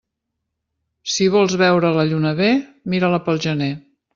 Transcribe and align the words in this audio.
Si 1.15 1.27
vols 1.35 1.53
veure 1.63 1.93
la 1.99 2.07
lluna 2.13 2.35
bé, 2.43 2.51
mira-la 2.95 3.25
pel 3.29 3.43
gener. 3.49 3.73